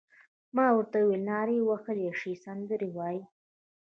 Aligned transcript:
ما 0.55 0.67
ورته 0.75 0.97
وویل: 1.01 1.21
نارې 1.31 1.57
وهلای 1.61 2.11
شې، 2.19 2.33
سندرې 2.45 2.89
وایې؟ 2.95 3.23